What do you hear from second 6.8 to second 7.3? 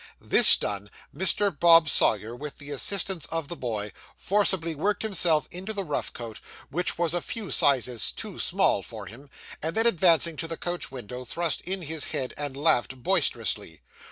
was a